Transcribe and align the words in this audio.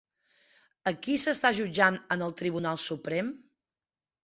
A 0.91 0.93
qui 1.07 1.17
s'està 1.25 1.51
jutjant 1.59 2.01
en 2.17 2.25
el 2.31 2.35
Tribunal 2.41 2.83
Suprem? 2.87 3.33